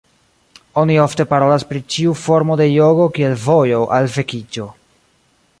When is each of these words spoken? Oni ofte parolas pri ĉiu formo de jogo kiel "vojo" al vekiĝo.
Oni 0.83 0.93
ofte 1.01 1.25
parolas 1.33 1.67
pri 1.73 1.83
ĉiu 1.95 2.17
formo 2.23 2.57
de 2.63 2.69
jogo 2.71 3.07
kiel 3.19 3.39
"vojo" 3.47 3.87
al 3.99 4.13
vekiĝo. 4.19 4.71